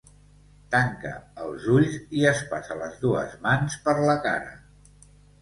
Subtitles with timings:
[0.75, 1.11] Tanca
[1.47, 4.59] els ulls i es passa les dues mans per la cara.